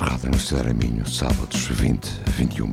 Rádio 0.00 0.26
Universidade 0.26 0.74
Minho, 0.74 1.04
sábados 1.08 1.66
20 1.66 2.20
a 2.24 2.30
21. 2.30 2.72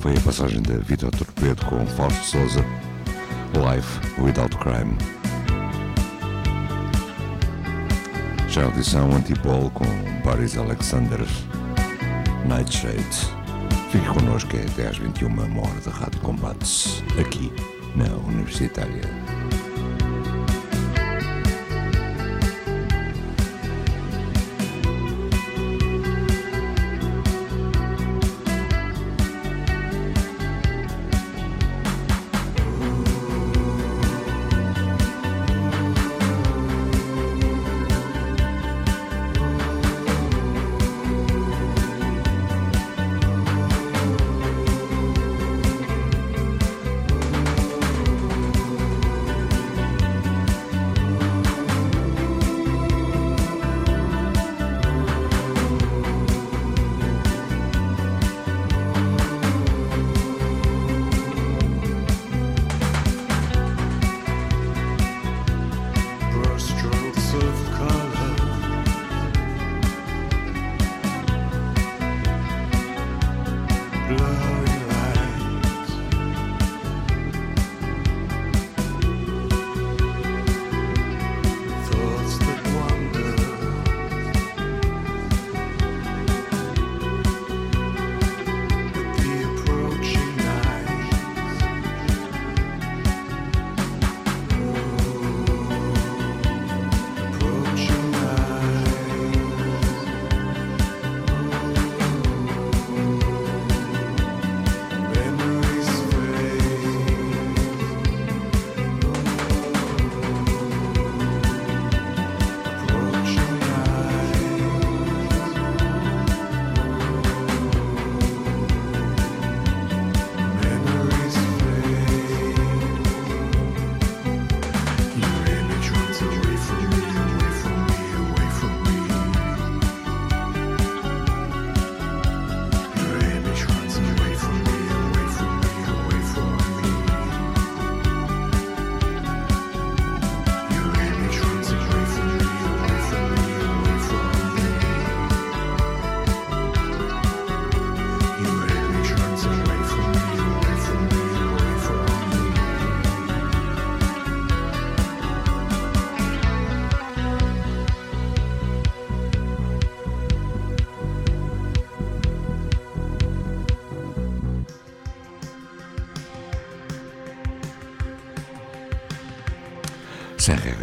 Foi 0.00 0.16
a 0.16 0.20
passagem 0.22 0.60
da 0.60 0.74
Vitor 0.78 1.12
Torpedo 1.12 1.64
com 1.66 1.86
Fausto 1.86 2.24
Souza, 2.24 2.64
Life 3.54 4.20
Without 4.20 4.56
Crime. 4.58 4.96
Já 8.48 8.62
a 8.62 8.64
audição 8.64 9.14
Antipol 9.14 9.70
com 9.70 9.84
Boris 10.24 10.58
Alexander, 10.58 11.20
Nightshade. 12.48 13.32
Fique 13.92 14.06
connosco 14.08 14.50
até 14.56 14.88
às 14.88 14.98
21, 14.98 15.28
uma 15.28 15.62
hora 15.62 15.80
de 15.80 15.90
Rádio 15.90 16.20
Combates, 16.22 17.04
aqui 17.20 17.52
na 17.94 18.12
Universitária. 18.26 19.02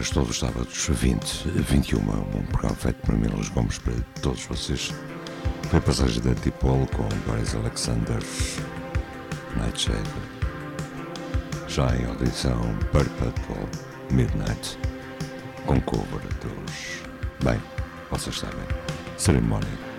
Regras, 0.01 0.09
todos 0.09 0.29
os 0.31 0.39
sábados, 0.39 0.87
20 0.87 1.49
a 1.49 1.61
21, 1.61 1.99
um 1.99 2.43
programa 2.51 2.75
feito 2.75 2.97
por 3.05 3.15
mim, 3.15 3.27
Luís 3.27 3.49
Gomes, 3.49 3.77
para 3.77 3.93
todos 4.21 4.43
vocês. 4.45 4.91
Foi 5.69 5.77
a 5.77 5.81
passagem 5.81 6.21
da 6.21 6.33
Tipol 6.33 6.87
com 6.87 7.07
Boris 7.27 7.53
Alexander, 7.53 8.17
Nightshade. 9.57 9.99
Já 11.67 11.95
em 11.95 12.05
audição, 12.05 12.59
Perpetual 12.91 13.69
Midnight, 14.11 14.79
com 15.67 15.79
cover 15.81 16.21
dos. 16.41 17.03
Bem, 17.43 17.61
vocês 18.09 18.39
sabem, 18.39 18.65
cerimónia. 19.17 19.90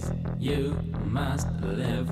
says 0.00 0.12
you 0.38 0.76
must 1.04 1.48
live. 1.62 2.08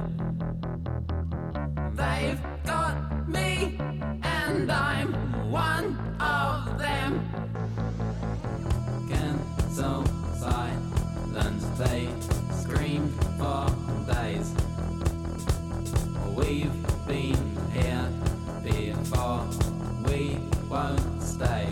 They've 1.95 2.41
got 2.65 3.29
me, 3.29 3.79
and 4.23 4.71
I'm 4.71 5.13
one 5.51 5.97
of 6.21 6.79
them. 6.79 7.21
Can 9.09 9.39
Cancel 9.59 10.05
silent; 10.39 11.79
they 11.79 12.09
scream 12.61 13.09
for 13.39 13.67
days. 14.13 14.55
We've 16.37 17.07
been 17.07 17.57
here 17.73 18.09
before, 18.63 19.47
we 20.07 20.39
won't 20.69 21.23
stay. 21.23 21.67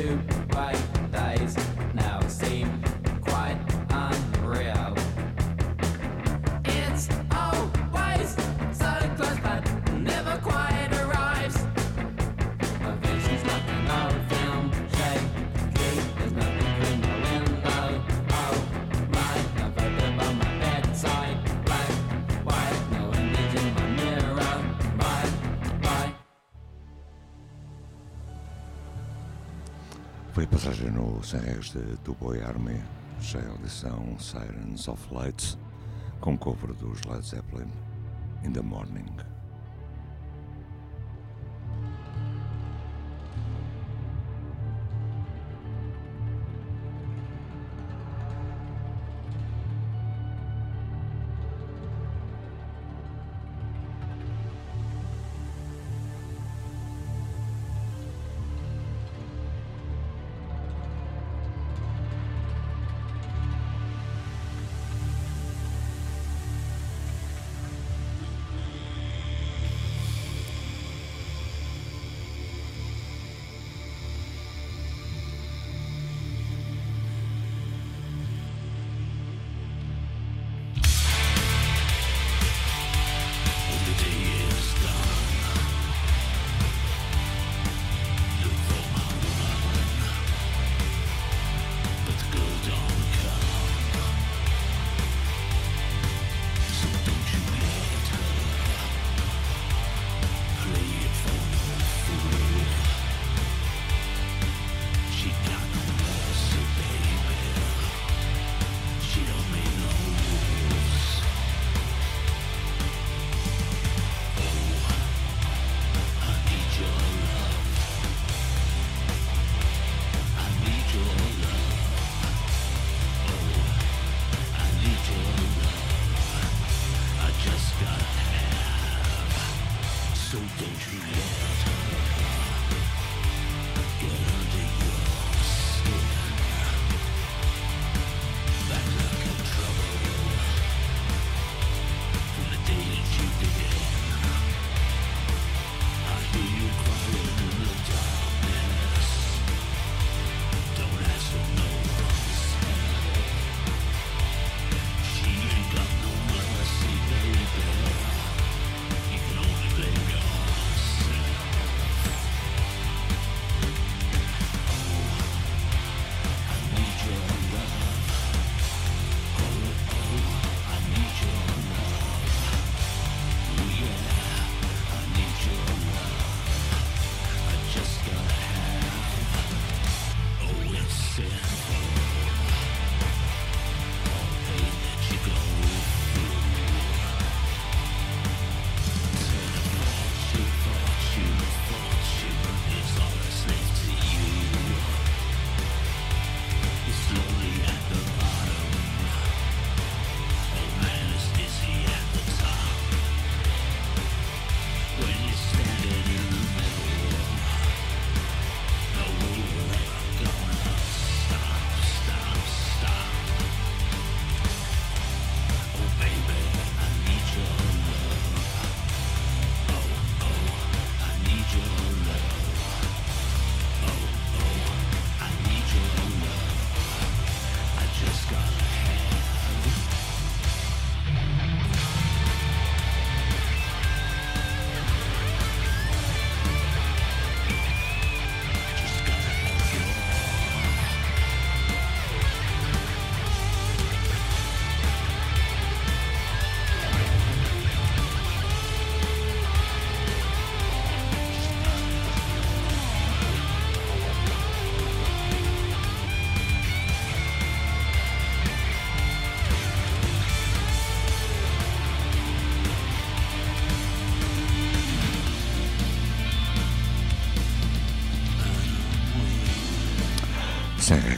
two 0.00 0.16
white 0.54 0.80
eyes. 1.14 1.69
Sérgio 31.22 31.80
de 31.80 31.96
Dubois 32.04 32.38
Boy 32.38 32.42
Army, 32.42 32.80
cheio 33.20 33.56
de 33.62 33.68
são 33.68 34.18
Sirens 34.18 34.88
of 34.88 35.02
Lights, 35.12 35.58
com 36.20 36.36
cover 36.36 36.72
dos 36.74 37.02
Led 37.04 37.24
Zeppelin, 37.24 37.70
In 38.44 38.52
the 38.52 38.62
Morning. 38.62 39.29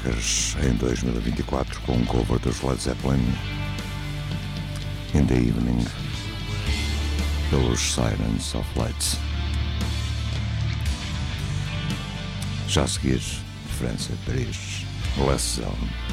Regras 0.03 0.57
em 0.65 0.73
2024 0.75 1.81
com 1.83 1.93
um 1.93 2.05
cover 2.05 2.39
dos 2.41 2.61
Led 2.63 2.81
Zeppelin 2.81 3.23
In 5.15 5.27
the 5.27 5.35
Evening 5.35 5.85
pelos 7.51 7.81
Sirens 7.81 8.55
of 8.55 8.67
Lights. 8.77 9.17
Já 12.69 12.83
a 12.83 12.89
seguir, 12.89 13.21
França, 13.79 14.13
Paris, 14.27 14.85
Less 15.19 15.61
Zone. 15.61 16.12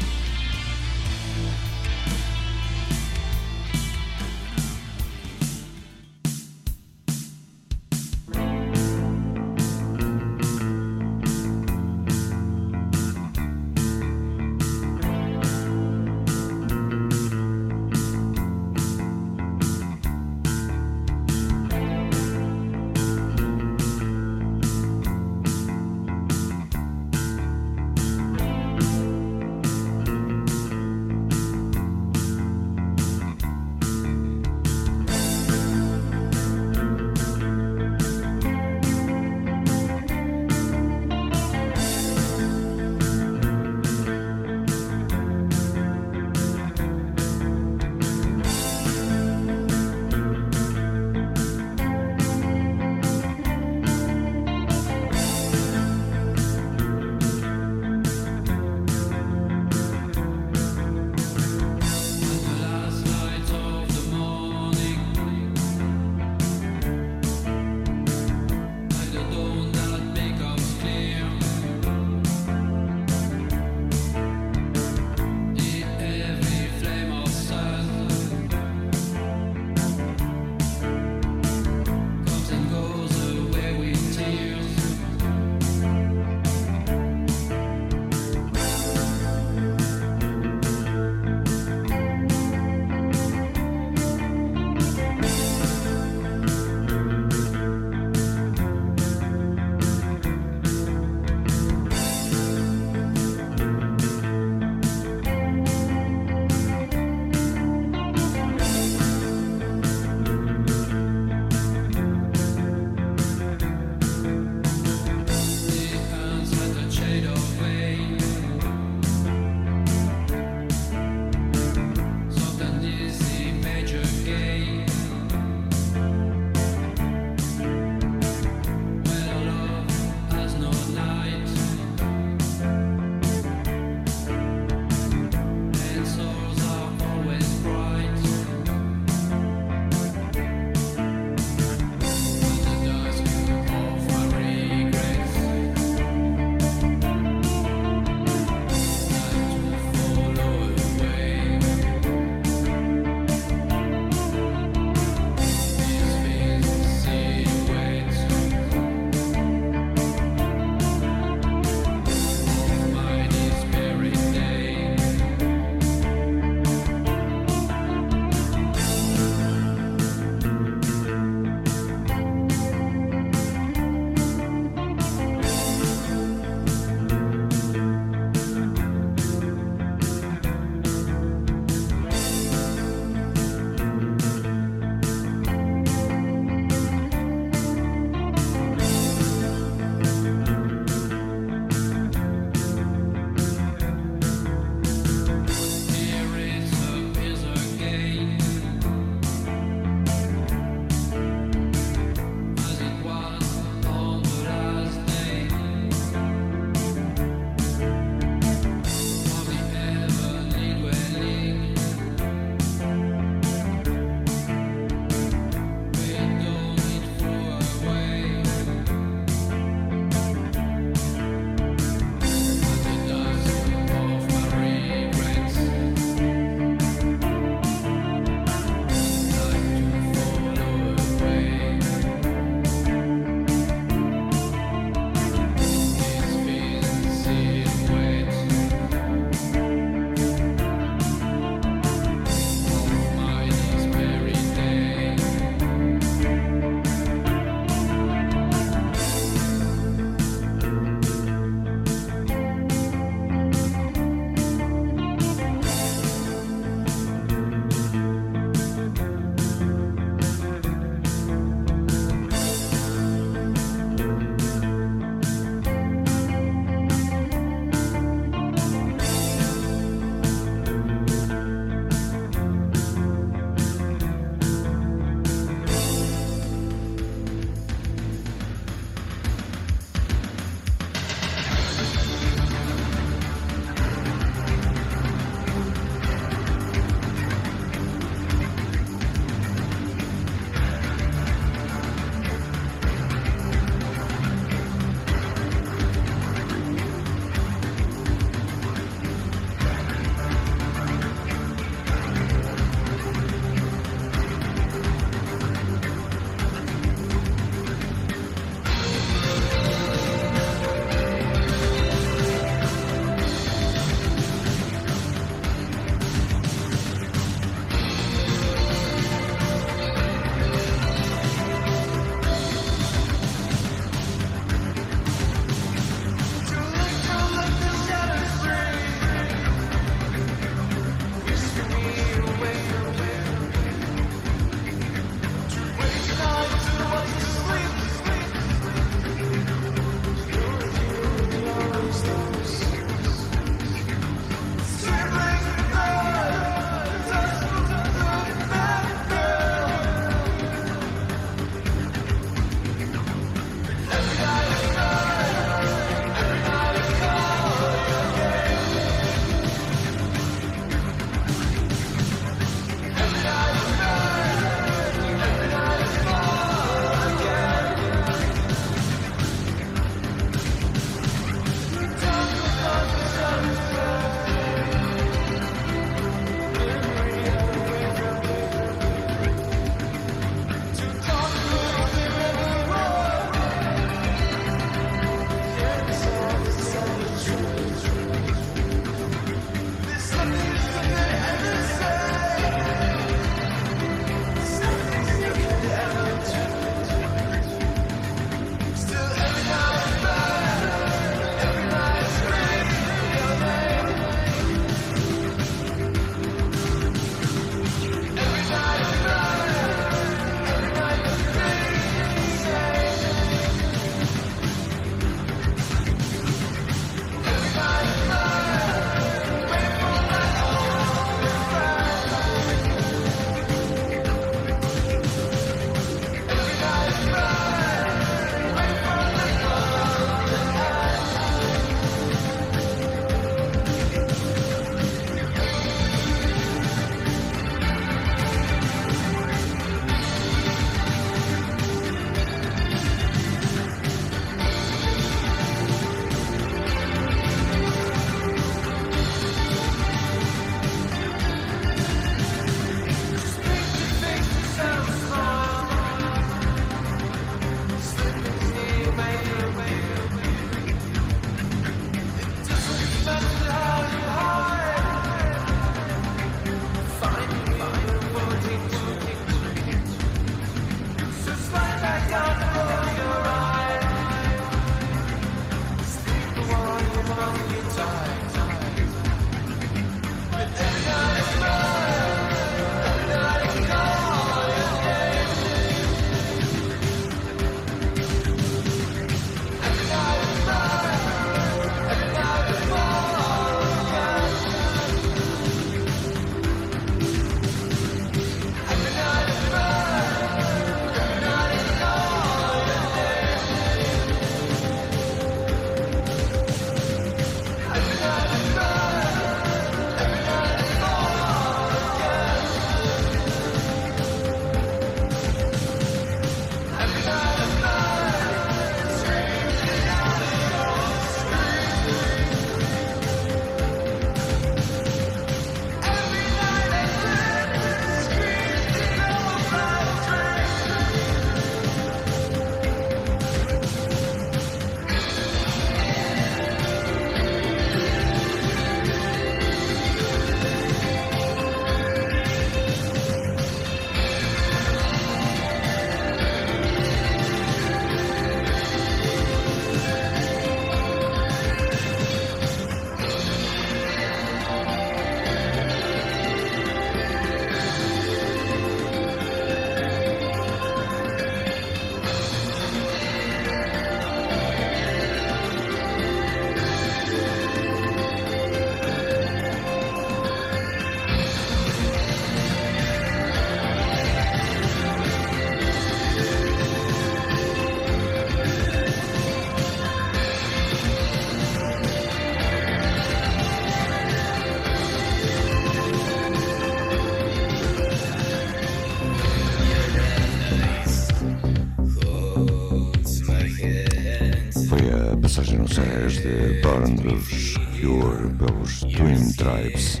Twoje 594.74 595.16
pasażerusy 595.22 595.82
każdy 596.02 596.60
baran 596.62 596.96
był 596.96 597.20
szpiór, 597.20 598.28
był 598.28 598.66
sztuim 598.66 599.32
tribes. 599.38 600.00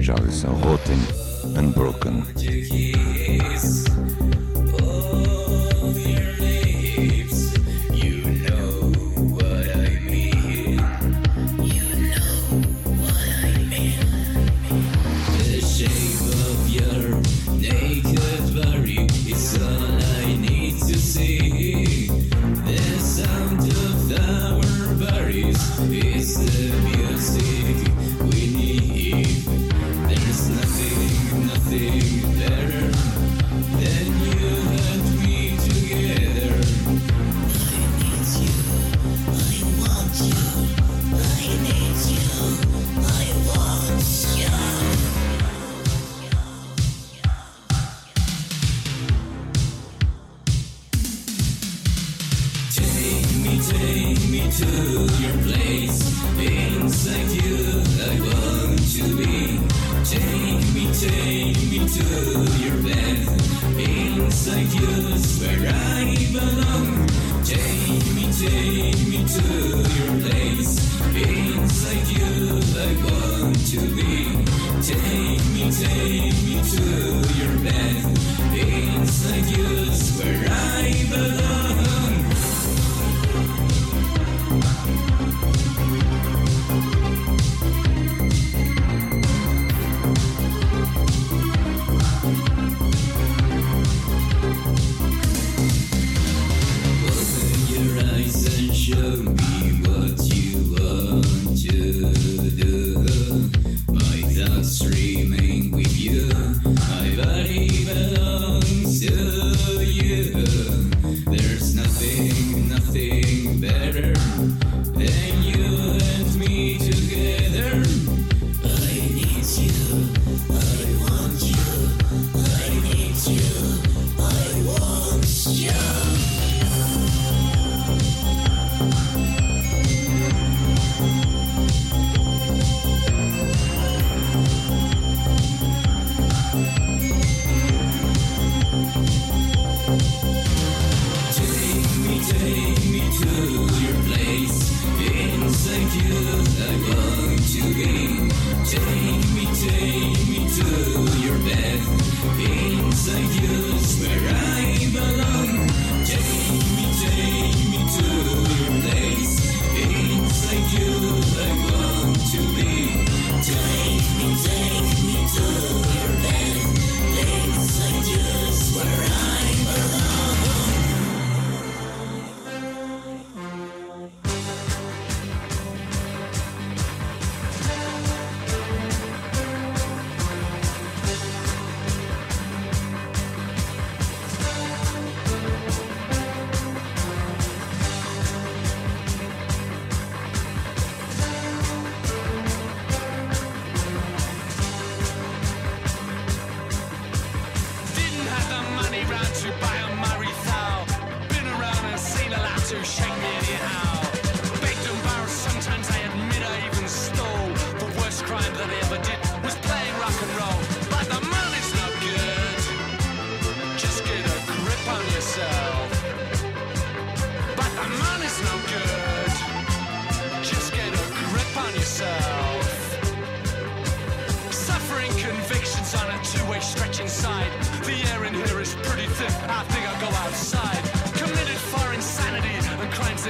Żały 0.00 0.32
są 0.32 0.60
hotin 0.60 1.00
and 1.56 1.66
Unbroken 1.66 2.22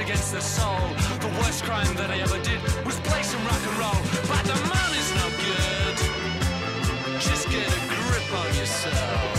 against 0.05 0.33
the 0.33 0.41
soul. 0.41 0.87
The 1.19 1.31
worst 1.39 1.63
crime 1.63 1.95
that 1.95 2.11
I 2.11 2.19
ever 2.19 2.37
did 2.43 2.61
was 2.85 2.99
play 2.99 3.23
some 3.23 3.43
rock 3.43 3.61
and 3.69 3.77
roll. 3.81 4.01
But 4.29 4.43
the 4.45 4.57
man 4.71 4.91
is 5.01 5.09
no 5.19 5.27
good. 5.45 5.95
Just 7.19 7.49
get 7.49 7.67
a 7.67 7.79
grip 7.89 8.39
on 8.39 8.55
yourself. 8.55 9.34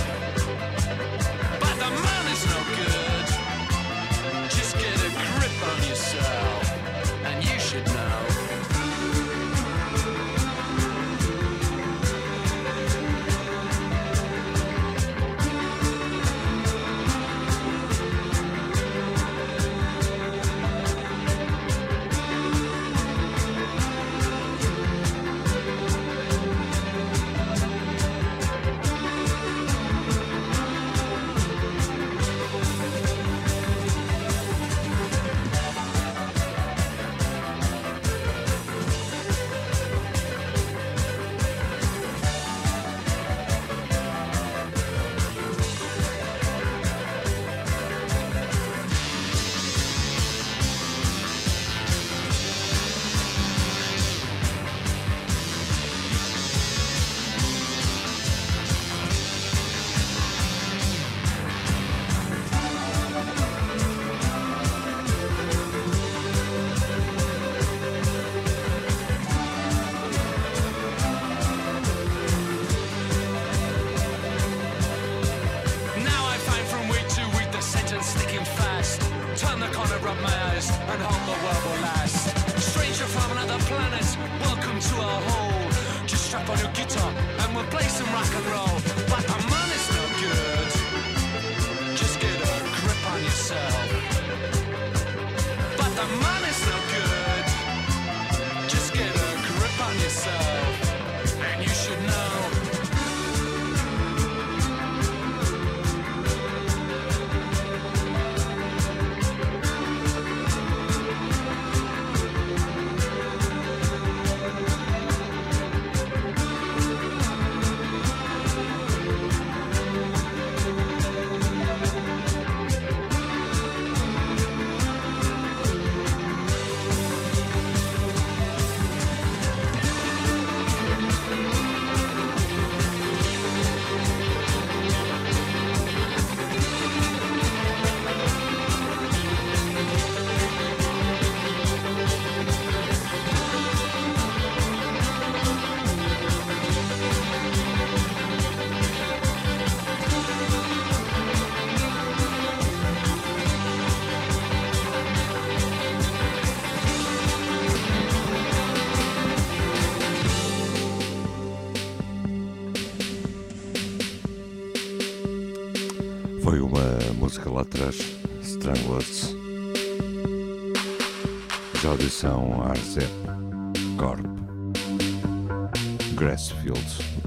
the 79.69 79.75
corner 79.75 79.97
of 79.97 80.21
my 80.23 80.37
eyes 80.51 80.71
and 80.71 81.03
hope 81.03 81.23
the 81.27 81.37
world 81.45 81.65
will 81.65 81.83
last. 81.83 82.37
Stranger 82.61 83.05
from 83.05 83.37
another 83.37 83.59
planet, 83.65 84.07
welcome 84.41 84.79
to 84.79 84.95
our 84.97 85.21
hole. 85.29 86.07
Just 86.07 86.27
strap 86.27 86.49
on 86.49 86.59
your 86.59 86.73
guitar 86.73 87.13
and 87.41 87.55
we'll 87.55 87.65
play 87.67 87.89
some 87.89 88.07
rock 88.13 88.33
and 88.35 88.47
roll. 88.47 88.77
But 89.09 89.25
I'm 89.29 89.66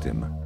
him. 0.10 0.39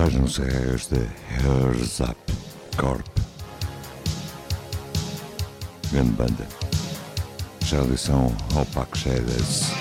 Sejam-nos 0.00 0.40
a 0.40 0.44
esta 0.74 0.96
Hairs 0.96 2.00
Up 2.00 2.16
Corp. 2.78 3.06
Grande 5.92 6.12
banda. 6.12 6.48
Já 7.66 7.82
lição 7.82 8.34
ao 8.54 8.64
Paco 8.64 8.96
Chedas. 8.96 9.79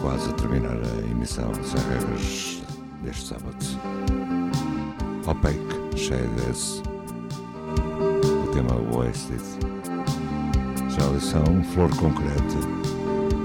quase 0.00 0.30
a 0.30 0.32
terminar 0.32 0.76
a 0.76 1.10
emissão 1.10 1.52
sem 1.62 1.80
regras 1.88 2.62
deste 3.02 3.26
sábado. 3.28 3.56
Opaque, 5.26 5.98
Shades, 5.98 6.82
o 8.42 8.46
tema 8.52 8.74
Wasted. 8.92 9.42
Já 10.88 11.06
lição 11.08 11.62
Flor 11.72 11.90
Concreta, 11.96 12.58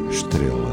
Estrela. 0.09 0.64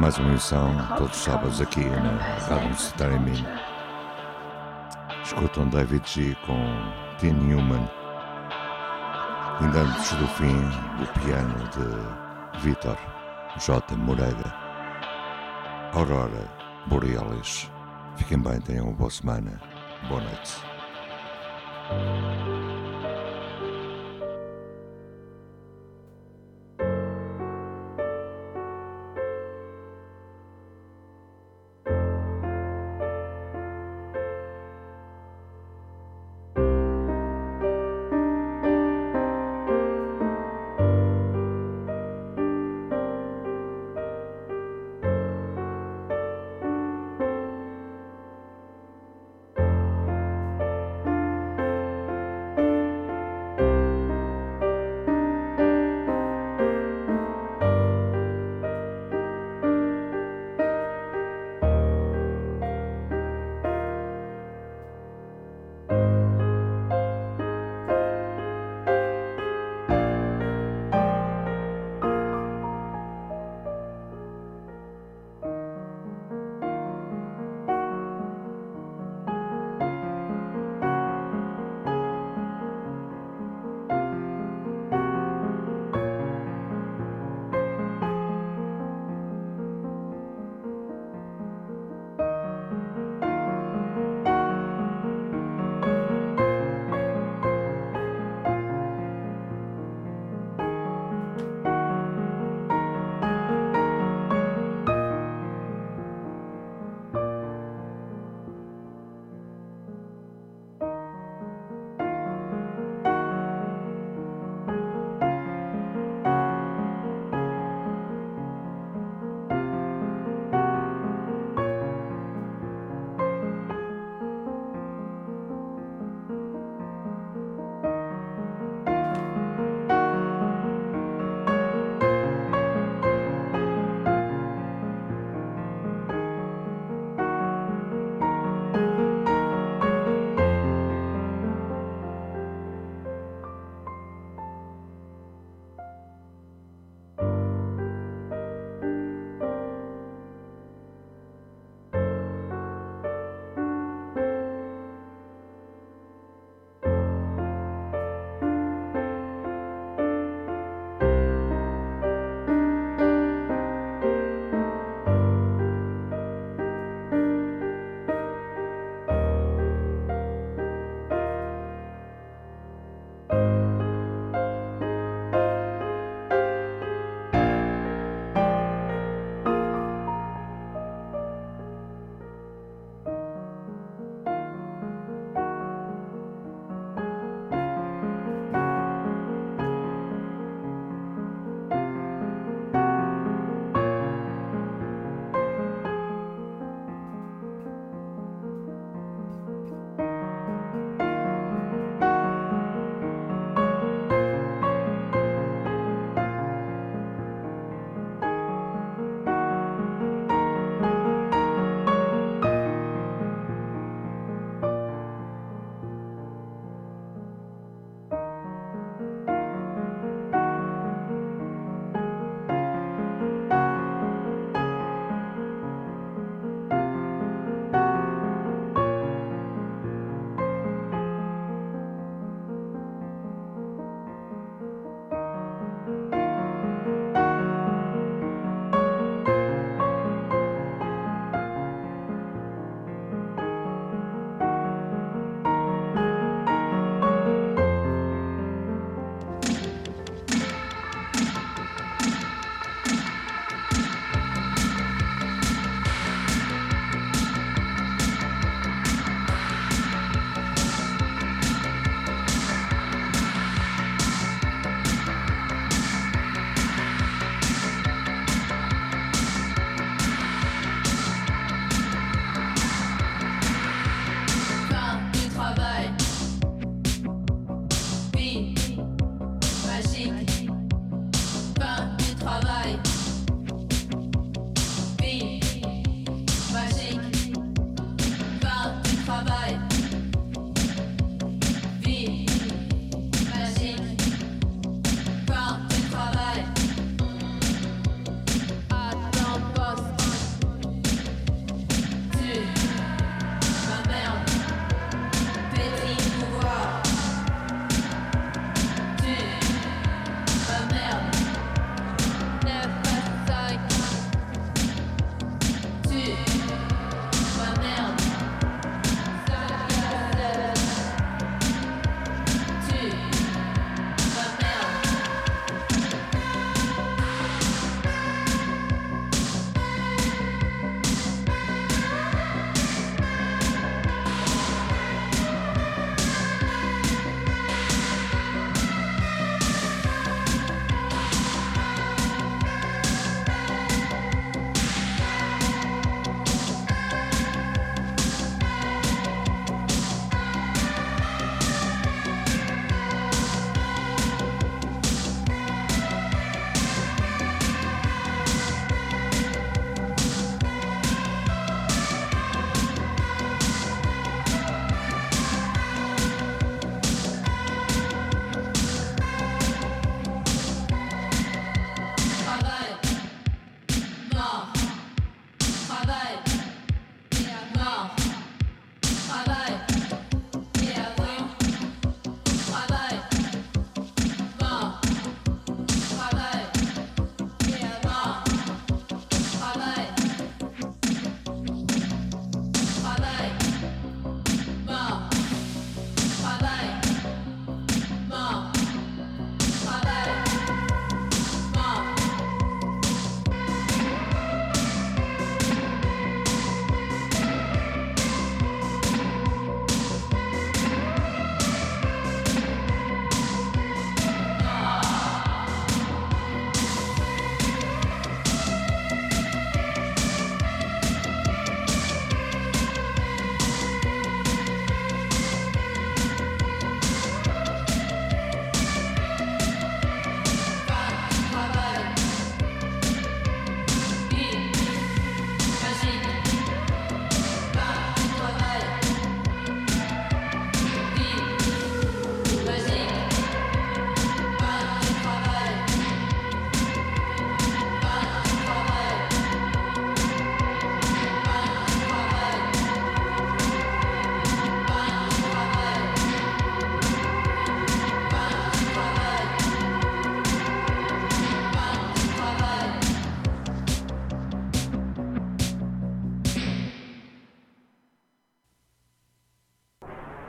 Mais 0.00 0.18
uma 0.18 0.30
emissão, 0.30 0.74
todos 0.96 1.14
os 1.14 1.24
sábados 1.24 1.60
aqui 1.60 1.84
na 1.84 2.12
Rádio 2.48 2.56
Universitária 2.56 3.16
em 3.16 3.20
Minho. 3.20 3.46
Escutam 5.22 5.68
David 5.68 6.10
G 6.10 6.34
com 6.46 6.58
Tim 7.18 7.32
Newman, 7.32 7.86
ainda 9.60 9.80
antes 9.80 10.12
do 10.12 10.26
fim 10.28 10.56
do 10.98 11.06
piano 11.20 11.54
de 11.68 12.60
Vitor 12.60 12.96
J. 13.58 13.94
Moreira. 13.96 14.54
Aurora 15.92 16.48
Borealis. 16.86 17.70
Fiquem 18.16 18.40
bem, 18.40 18.58
tenham 18.62 18.86
uma 18.86 18.94
boa 18.94 19.10
semana. 19.10 19.60
Boa 20.08 20.22
noite. 20.22 20.56